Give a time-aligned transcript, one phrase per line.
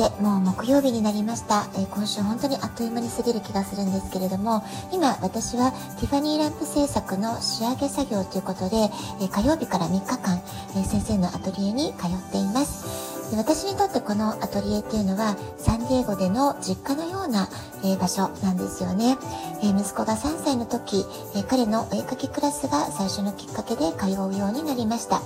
[0.00, 1.68] て、もう木曜日になりました。
[1.74, 8.76] えー、今週本当にあっという間に過ぎる気がするんですけれども、今私はティファニーランプ制作の仕上げ作業ということで、
[9.20, 10.40] えー、火曜日から3日間、
[10.76, 13.10] え、先生のアトリエに通っています。
[13.30, 17.48] で私にとってこのアトリエっていうのはサンディエゴでの実家のような、
[17.84, 19.18] え場所なんですよね、
[19.62, 21.04] え息子が3歳の時、
[21.36, 25.20] え彼のお絵描きクラスが最初のきっかけで通うようになりました。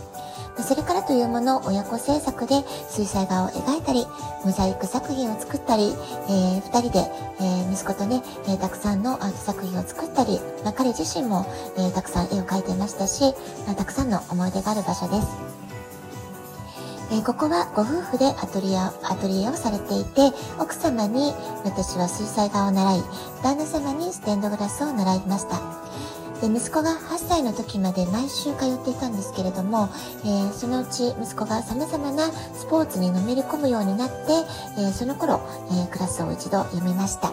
[0.63, 4.07] それからというもの親子制作で水彩画を描いたり、
[4.45, 5.93] モザイク作品を作ったり、
[6.29, 6.99] えー、2人で、
[7.41, 11.45] えー、息子とね、えー、たくさんのアート作品を作ったり、まあ、彼自身も、
[11.77, 13.35] えー、たくさん絵を描いてましたし、
[13.67, 15.55] まあ、たくさんの思い出がある場所です。
[17.13, 18.91] え、ここはご夫婦でアトリエア
[19.21, 21.33] トリエをされていて、奥様に
[21.65, 23.03] 私は水彩画を習い、
[23.43, 25.61] 旦那様にステンドグラスを習いました。
[26.45, 29.89] で息子が8歳の時まで毎週通っていたんですけれども、
[30.25, 34.15] えー、そのうち息子が様々なスポーツにのめり込むようになって、
[34.79, 35.41] えー、その頃、
[35.73, 37.33] え、クラスを一度読みました。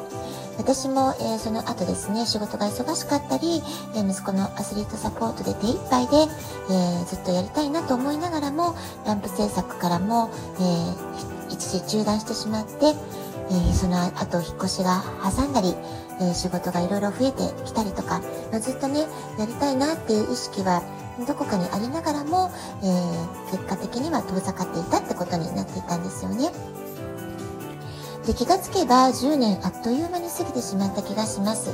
[0.57, 3.61] 私も、え、その後ですね、仕事が忙しかったり、
[3.95, 6.15] え、息子のアスリートサポートで手一杯で、
[6.69, 10.29] えー、ずっとやりたいなと思いながらも、ランプ制作からも、
[10.61, 12.95] え一時中断してしまって、
[13.51, 15.75] えその後引っ越しが挟んだり、
[16.21, 18.21] え仕事がいろいろ増えてきたりとか、
[18.51, 19.01] ま、ずっとね、
[19.37, 20.81] やりたいなっていう意識は
[21.27, 22.49] どこかにありながらも、
[22.81, 26.51] えー、結果的には遠ざかっていたってことになっていたんですよね。
[28.25, 31.71] で気がつけば10年あっという間に過ぎてしまった気がします。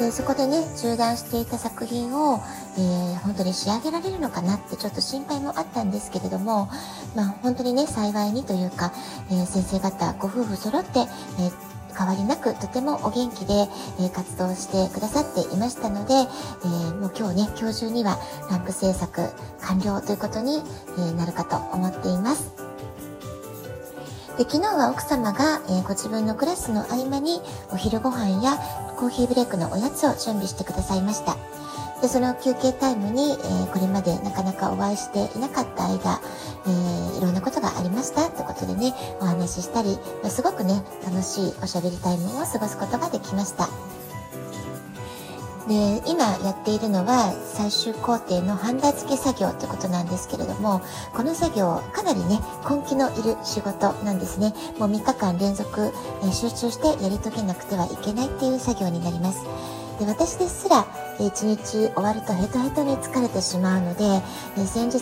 [0.00, 2.40] でそこでね中断していた作品を、
[2.78, 6.70] えー、本当に仕上げられるのかなってちょっと心配もあったんですけれども、
[7.14, 8.92] まあ、本当にね幸いにというか、
[9.30, 13.52] えー、先生方ご夫婦揃って、えー変わりなくとてもお元気で、
[13.98, 18.16] えー、活動してくださっていましたので、えー、もう今日ね、今日中には
[18.48, 19.28] ランプ制作
[19.60, 20.62] 完了ということに、
[20.96, 22.69] えなるかと思っています。
[24.40, 28.56] で昨日は奥様が、えー、ご自分のクラスの合間にお昼ご飯や
[28.96, 31.36] コーヒーブレイクのおやつを準備してくださいました。
[32.00, 36.22] でその休憩タイムに、えー、これまでなかなかお会いしていなかった間、
[36.64, 43.68] えー、いろんなことがありましたってことでねお話ししたりますごくね楽しいおしゃべりタイムを過ごすことができました
[45.68, 50.80] で今やっているのは最終工程のハンダ付け作業ってことなんですけれども
[51.14, 54.54] この作業かなりね根気のいる仕事なんですね。
[54.78, 55.92] もう3日間連続、
[56.24, 59.44] え集中してやり遂げなくてはいけないっていう作業になります。
[59.98, 60.86] で私ですら
[61.20, 64.22] 一日終わるとヘトヘトに疲れてしまうので、
[64.66, 64.98] 先日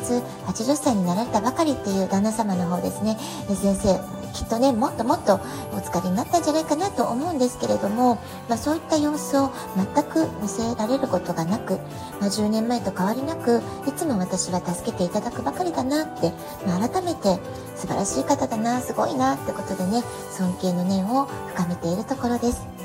[0.47, 3.17] 80歳になられたばかりっていう旦那様の方ですね、
[3.55, 4.01] 先生、
[4.39, 5.39] きっとね、もっともっとお
[5.79, 11.75] 疲れになったんじゃないかなと思うんですけれども、まあ、そういった様子を全く見せられることがなく、
[12.21, 16.33] まあ、10年前と変わりなく、いつも私は助けていただくばかりだなって、
[16.65, 17.41] まあ、改めて
[17.75, 22.78] 素晴らしい方だな、すごいなってことでね、尊敬の念を深めているところです。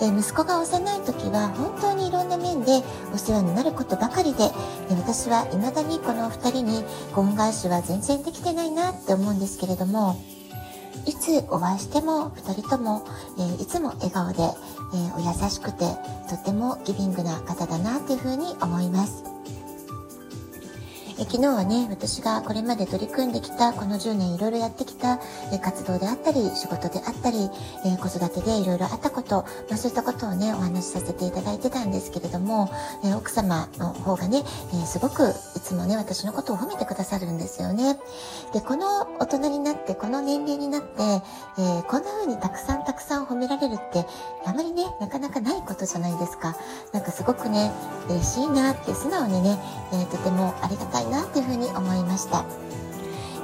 [0.00, 2.82] え息子が幼い時は本当にいろんな面で
[3.12, 6.84] お世話になることばかりで、え私は未だにこの2人に
[7.16, 10.16] 恩返しは全然できてないなって思うんですけれども、
[11.06, 13.04] いつお会いしても2人とも、
[13.38, 15.84] えー、いつも笑顔で、えー、お優しくて
[16.28, 19.37] とてもギビングな方だなっていうふうに思います。
[21.20, 25.18] え昨日はね、私がこれまで取り組んできた、この10年いろいろやってきた、
[25.52, 27.50] え活動であったり、仕事であったり、
[27.84, 32.70] え子育てでいろいろあったこと、まあ、そういったことをね、お話しさせていただいてたんですけれども、
[33.04, 34.44] え奥様の方がね、
[34.80, 37.98] えすごくいつもね、私のことを褒めてくださるんですよね。
[38.52, 41.02] で、この大人になって、この年齢になって、
[41.58, 44.06] え、こんな風にたくさんたくさん褒められるって、
[44.46, 46.56] あまりね、なかなかないことじゃないですか。
[46.92, 47.70] なんかすごくね、
[48.08, 49.58] 嬉しいなって素直にね、
[49.92, 52.44] えー、とてもありがたいなっていうふうに思いました。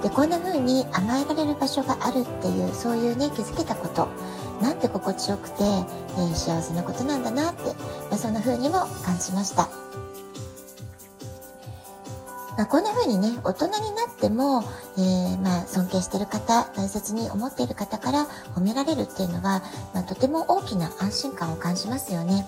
[0.02, 4.08] でこんな風に甘えられる場所があるっていうそういうね気づけたこと。
[4.60, 7.62] なんて心地よくて、えー、幸せなことなんだなって、
[8.10, 9.68] まあ、そんな風にも感じました。
[12.56, 14.62] まあ、こんな風にね、大人になっても、
[14.96, 19.62] えー、まあ、尊敬してる方、大切に思っている方から褒められるっていうのは、
[19.92, 22.46] まあ、とても大きな安心感を感じますよね。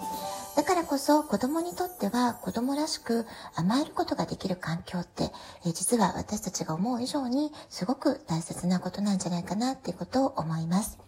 [0.56, 5.30] だからこそ子供にとっては子供らしく甘えることができる環境って、
[5.66, 10.98] え実は私たちが思う以上にすごく大切なことなんじゃないかなっていうことを思います。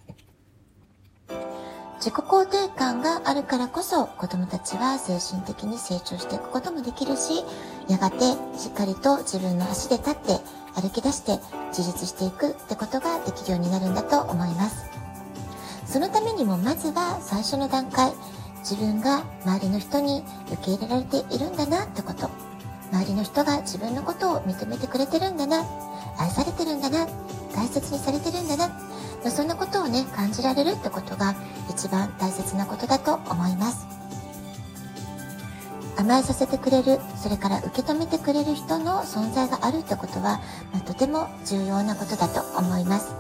[1.99, 7.43] 自己肯定感があるからこそ子供たちは精神的に成長していくこともできるし、
[7.89, 8.19] やがて
[8.59, 10.41] しっかりと自分の足で立って
[10.75, 11.39] 歩き出して
[11.77, 14.87] 自立していくってことができるようになるんだと思います。
[15.87, 18.13] そのためにもまずは最初の段階、
[18.59, 22.29] 自分が周りの人に受け入れられているんだなってこと。
[22.93, 25.65] 周りの人が自分のことを認めてくれてるんだな。
[26.19, 27.07] 愛されてるんだな。
[27.55, 28.71] 大切にされてるんだな。
[29.31, 31.35] そんなことをね、感じられるってことが
[31.71, 33.98] 一番大切なことだと思います。
[35.99, 40.41] 甘えさせてくれる、それから受け止めてくれる人の存在があるってことは、
[40.73, 43.13] まあ、とても重要なことだと思います。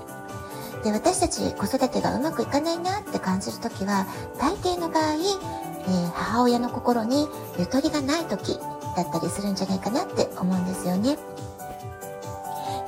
[0.84, 4.06] で私たち子育てがうまくいかないなって感じる時は
[4.38, 7.26] 大抵の場合、えー、母親の心に
[7.58, 8.60] ゆとりがない時
[8.96, 11.18] だったりするんじゃないかなって思うんですよね。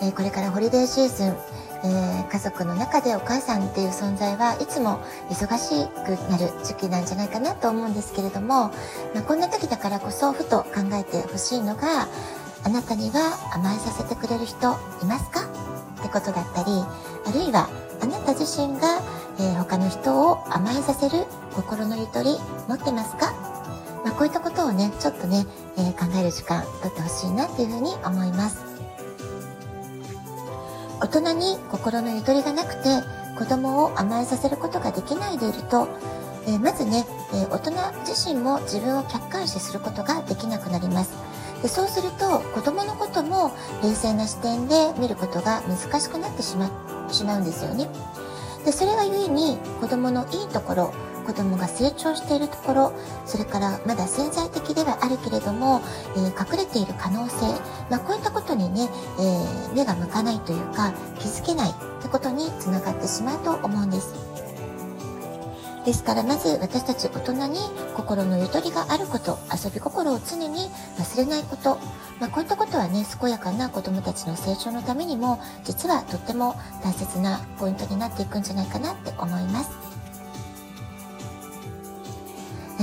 [0.03, 1.37] えー、これからホリデーシーズン、
[1.83, 5.01] えー、家族の中でお母さんっていう存在はいつも
[5.31, 8.69] 忙しくなる時期なんじゃないかなと思うんですけれども、
[9.15, 12.07] まあ、こんな時だからこそふと考えてほしいのが
[12.65, 15.41] あなたには甘えさせてくれる人いますか？
[16.01, 16.71] ってことだったり
[17.27, 17.69] あるいは
[18.03, 19.01] あなた自身が、
[19.39, 21.25] えー、他の人を甘えさせる
[21.55, 22.37] 心のゆとり
[22.69, 23.33] 持ってますか、
[24.05, 25.47] まあ、こういったことをねちょっとね、
[25.79, 28.65] えー、考える時間とってほしいなっていうふうに思います。
[31.01, 32.89] 大人に心のゆとりがなくて
[33.39, 35.89] 子供を甘えさせることができないでいると、
[36.47, 37.73] えー、まずね、え大人
[38.07, 41.17] 自身も自分を客観視することができなくなります
[41.63, 43.53] でそうすると子供のことも
[43.83, 46.71] 冷静な視点で見ることが難しくなってしま
[47.11, 47.89] しまうんですよね。
[48.65, 50.93] でそれがゆえに子どものいいところ
[51.27, 52.93] 子どもが成長しているところ
[53.25, 55.81] それからまだ潜在的ではあるけれども、
[56.17, 57.47] えー、隠れている可能性、
[57.91, 64.30] まあ、こういったことにね、えー、目が向かないというか気づけないってことにつながってしまうと思うんです。
[65.85, 67.59] ですからまず私たち大人に
[67.97, 71.79] 心のゆとりがあること、遊び心を常に忘れないこと、
[72.21, 76.55] まあ、こういったことはね、健やかな子供たちの成長のためにも、実はとっても
[76.85, 79.71] 大切なポイントになっていくんじゃないかなって思います。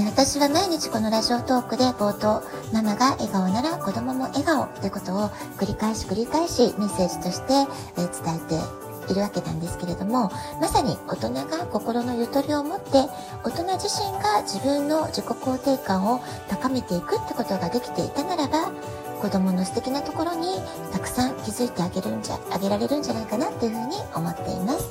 [0.05, 7.53] 私は毎日このラジオトークで冒頭、ママが笑顔なら子供も笑顔ってことを繰り返し繰り返しメッセージとして
[7.95, 12.91] 伝えているわけなんですけれども、まさに大人が心のゆとりを持って、
[13.43, 18.71] 大人自身が自分の自己肯定感を高めていくってことができていたならば、
[19.21, 20.59] 子供の素敵なところに
[20.91, 24.89] たくさん気づいてあげるんじゃ、あげられるんじゃないかなっていうふうに思っています。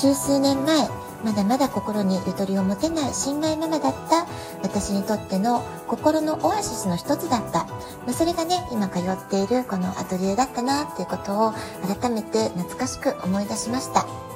[0.00, 0.88] 十数年前、
[1.24, 4.26] まだまだ心にゆとりを持てない新米ママだった
[4.62, 7.66] 私にとっての心のオアシスの一つだった。
[8.06, 11.52] ま、それがね、今通っているこのアトリエだったなっていうことを
[12.00, 14.29] 改めて懐かしく思い出しました。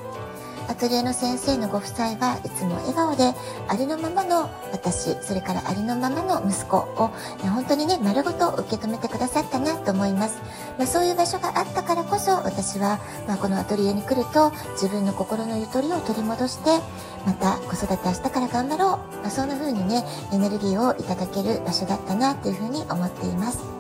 [0.69, 3.35] アトリエの先生のご夫妻はいつも笑顔で、
[3.69, 7.11] ありのままの私、それからありのままの息子を、
[7.43, 10.41] 本当にね、丸ごと受け止めてくださったなと思います。
[10.79, 16.81] まあ、そういう場所があったからこそ、私は、まあ、このアトリエに来ると、自分の心のゆとりを取り戻して、
[17.27, 18.89] また子育て明日から頑張ろう。
[19.23, 23.74] まあ、そんな風にね、エネルギーをいただける場所だったなっていう風に思っています。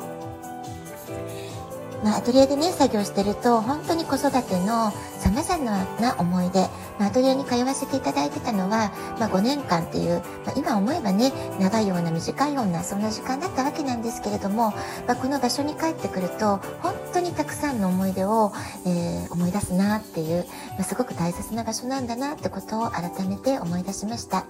[2.04, 6.60] まあ、アトリエでね、作業してると、本当に子育ての様々な思い出、
[6.98, 14.72] まあ、アトリエに通わせていただいてたのは、まあ、5年間っていう、まあ、今思えばね、長いような短いような、そんな時間だったわけなんですけれども、
[15.08, 18.52] まあ、この場所に帰ってくると、本当にたくさんの思い出を、
[18.84, 24.44] えー、思い出すなっていう、まあ、すごく大切な場所なんだなってことを改めて思い出しました。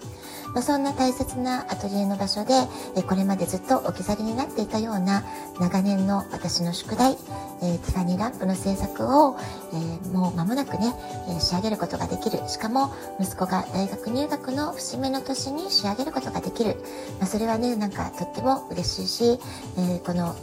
[0.55, 2.55] まあ、そんな大切なアトリエの場所で、
[2.97, 5.25] えこれまでずっと置き去りになっていたような
[5.61, 7.17] 長年の私の宿題、
[7.63, 9.37] えー、ティファニーランプの制作を、
[9.73, 10.93] えー、もう間もなくね、
[11.29, 12.39] え仕上げることができる。
[12.49, 16.77] しかも、息子が大学入学の節目の年に仕上げることができる。
[17.19, 19.41] まあ、それはね、なんかとっても嬉しいし、
[19.79, 20.35] えこの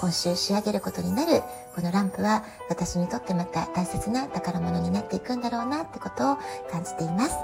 [0.00, 1.42] 今週仕上げることになる
[1.74, 6.36] このランプは私にとってまた大切な宝物になっていくんだろうなってことを
[6.70, 7.36] 感じています。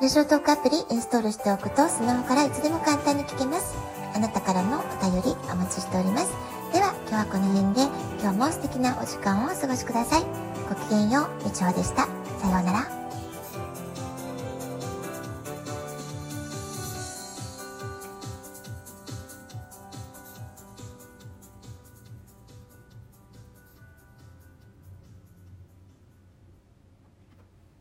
[0.00, 3.99] ラジオトークアプリインストールしておくとスマホからいつでも簡単に聞けます。
[4.14, 6.32] あなたからのお便りお待ちしております。
[6.72, 7.82] では今日はこの辺で
[8.20, 10.24] 今日も素敵なお時間をお過ごしください。
[10.68, 12.06] ごきげんよう、みちほでした。
[12.40, 12.99] さようなら。